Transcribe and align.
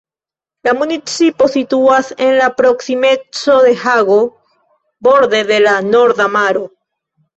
La 0.67 0.71
municipo 0.77 1.49
situas 1.55 2.09
en 2.27 2.33
la 2.39 2.47
proksimeco 2.61 3.57
de 3.67 3.75
Hago, 3.83 4.19
borde 5.09 5.43
de 5.53 5.61
la 5.67 5.79
Norda 5.91 6.33
Maro. 6.39 6.65